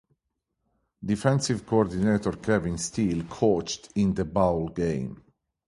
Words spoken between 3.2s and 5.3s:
coached in the bowl game.